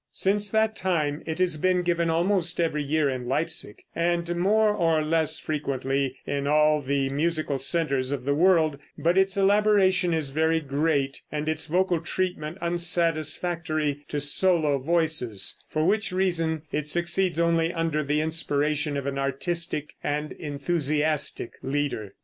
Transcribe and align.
Since 0.09 0.49
that 0.49 0.75
time 0.75 1.21
it 1.27 1.37
has 1.37 1.57
been 1.57 1.83
given 1.83 2.09
almost 2.09 2.59
every 2.59 2.81
year 2.83 3.07
in 3.07 3.27
Leipsic, 3.27 3.85
and 3.95 4.35
more 4.35 4.73
or 4.73 5.03
less 5.03 5.37
frequently 5.37 6.17
in 6.25 6.47
all 6.47 6.81
the 6.81 7.09
musical 7.09 7.59
centers 7.59 8.11
of 8.11 8.25
the 8.25 8.33
world, 8.33 8.79
but 8.97 9.15
its 9.15 9.37
elaboration 9.37 10.11
is 10.11 10.31
very 10.31 10.59
great 10.59 11.21
and 11.31 11.47
its 11.47 11.67
vocal 11.67 11.99
treatment 11.99 12.57
unsatisfactory 12.61 14.03
to 14.07 14.19
solo 14.19 14.79
voices, 14.79 15.61
for 15.69 15.85
which 15.85 16.11
reason 16.11 16.63
it 16.71 16.89
succeeds 16.89 17.39
only 17.39 17.71
under 17.71 18.01
the 18.03 18.21
inspiration 18.21 18.97
of 18.97 19.05
an 19.05 19.19
artistic 19.19 19.93
and 20.03 20.31
enthusiastic 20.31 21.51
leader. 21.61 22.15